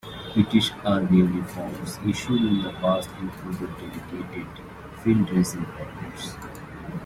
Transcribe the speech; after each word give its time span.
British 0.33 0.71
Army 0.83 1.17
uniforms 1.19 1.99
issued 2.07 2.41
in 2.41 2.63
the 2.63 2.71
past 2.81 3.07
included 3.19 3.69
dedicated 3.77 4.47
field 5.03 5.27
dressing 5.27 5.63
pockets. 5.77 6.33